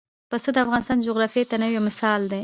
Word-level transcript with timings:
پسه 0.31 0.49
د 0.53 0.57
افغانستان 0.65 0.97
د 0.99 1.05
جغرافیوي 1.09 1.49
تنوع 1.51 1.69
یو 1.73 1.81
مثال 1.89 2.21
دی. 2.31 2.39